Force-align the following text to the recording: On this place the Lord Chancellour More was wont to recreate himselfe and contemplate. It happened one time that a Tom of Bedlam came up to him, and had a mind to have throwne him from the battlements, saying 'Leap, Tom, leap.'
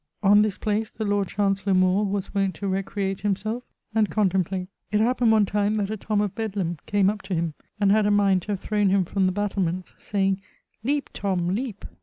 On 0.23 0.41
this 0.41 0.57
place 0.57 0.89
the 0.89 1.05
Lord 1.05 1.27
Chancellour 1.27 1.75
More 1.75 2.03
was 2.03 2.33
wont 2.33 2.55
to 2.55 2.67
recreate 2.67 3.19
himselfe 3.19 3.61
and 3.93 4.09
contemplate. 4.09 4.67
It 4.91 4.99
happened 4.99 5.31
one 5.31 5.45
time 5.45 5.75
that 5.75 5.91
a 5.91 5.97
Tom 5.97 6.21
of 6.21 6.33
Bedlam 6.33 6.77
came 6.87 7.07
up 7.07 7.21
to 7.21 7.35
him, 7.35 7.53
and 7.79 7.91
had 7.91 8.07
a 8.07 8.09
mind 8.09 8.41
to 8.41 8.53
have 8.53 8.59
throwne 8.61 8.89
him 8.89 9.05
from 9.05 9.27
the 9.27 9.31
battlements, 9.31 9.93
saying 9.99 10.41
'Leap, 10.83 11.11
Tom, 11.13 11.49
leap.' 11.49 11.85